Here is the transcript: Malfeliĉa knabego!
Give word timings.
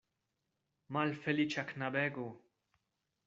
Malfeliĉa 0.95 1.65
knabego! 1.73 2.25